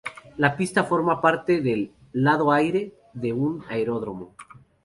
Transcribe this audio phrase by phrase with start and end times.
[0.43, 4.33] La pista forma parte del "lado aire" de un aeródromo.